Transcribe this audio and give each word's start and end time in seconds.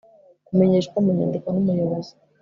kumenyeshwa 0.47 0.97
mu 1.05 1.11
nyandiko 1.17 1.47
n 1.51 1.57
Umuyobozi 1.61 2.13